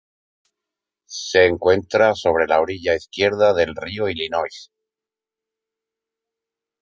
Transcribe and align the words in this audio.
Se 1.15 1.45
encuentra 1.45 2.15
sobre 2.15 2.47
la 2.47 2.59
orilla 2.59 2.95
izquierda 2.95 3.53
del 3.53 3.75
río 3.75 4.09
Illinois. 4.09 4.71